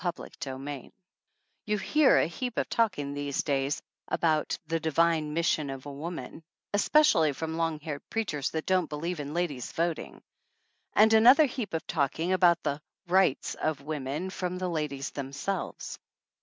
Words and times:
CHAPTER 0.03 0.29
II 0.47 0.91
YOU 1.67 1.77
hear 1.77 2.17
a 2.17 2.25
heap 2.25 2.57
of 2.57 2.67
talking 2.69 3.13
these 3.13 3.43
days 3.43 3.83
about 4.07 4.57
"the 4.65 4.79
divine 4.79 5.35
mission 5.35 5.69
of 5.69 5.85
woman," 5.85 6.41
especially 6.73 7.33
from 7.33 7.55
long 7.55 7.79
haired 7.79 8.01
preachers 8.09 8.49
that 8.49 8.65
don't 8.65 8.89
believe 8.89 9.19
in 9.19 9.35
ladies 9.35 9.71
voting; 9.73 10.23
and 10.93 11.13
another 11.13 11.45
heap 11.45 11.75
of 11.75 11.85
talk 11.85 12.17
about 12.17 12.63
the 12.63 12.81
"rights" 13.07 13.53
of 13.53 13.81
women 13.81 14.31
from 14.31 14.57
the 14.57 14.69
ladies 14.69 15.11
themselves. 15.11 15.99